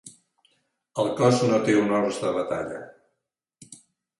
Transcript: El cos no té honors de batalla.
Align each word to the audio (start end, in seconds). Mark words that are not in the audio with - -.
El 1.03 1.11
cos 1.19 1.43
no 1.51 1.59
té 1.67 1.75
honors 1.81 2.17
de 2.25 2.33
batalla. 2.39 2.81